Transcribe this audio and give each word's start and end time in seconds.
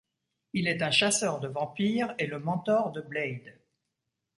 Il 0.53 0.67
est 0.67 0.81
un 0.81 0.89
chasseur 0.89 1.39
de 1.39 1.47
vampire 1.47 2.15
et 2.17 2.25
le 2.25 2.39
mentor 2.39 2.91
de 2.91 3.01
Blade. 3.01 3.59